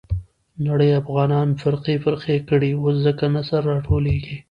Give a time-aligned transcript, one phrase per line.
[0.67, 2.71] نړۍ افغانان فرقې فرقې کړي.
[2.81, 4.35] اوس ځکه نه سره راټولېږي.